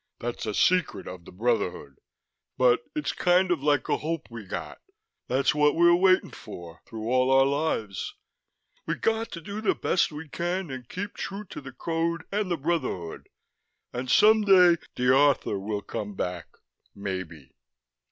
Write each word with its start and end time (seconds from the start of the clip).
That's 0.17 0.47
a 0.47 0.55
secret 0.55 1.07
of 1.07 1.25
the 1.25 1.31
Brotherhood. 1.31 1.97
But 2.57 2.79
it's 2.95 3.11
kind 3.13 3.51
of 3.51 3.61
like 3.61 3.87
a 3.87 3.97
hope 3.97 4.31
we 4.31 4.45
got 4.45 4.81
that's 5.27 5.53
what 5.53 5.75
we're 5.75 5.93
waitin' 5.93 6.31
for, 6.31 6.81
through 6.87 7.07
all 7.07 7.29
our 7.29 7.45
lives. 7.45 8.15
We 8.87 8.95
got 8.95 9.31
to 9.33 9.41
do 9.41 9.61
the 9.61 9.75
best 9.75 10.11
we 10.11 10.27
can, 10.27 10.71
and 10.71 10.89
keep 10.89 11.13
true 11.13 11.43
to 11.51 11.61
the 11.61 11.71
Code 11.71 12.23
and 12.31 12.49
the 12.49 12.57
Brotherhood... 12.57 13.29
and 13.93 14.09
someday 14.09 14.77
the 14.95 15.03
Rthr 15.09 15.61
will 15.61 15.83
come 15.83 16.15
back... 16.15 16.47
maybe." 16.95 17.53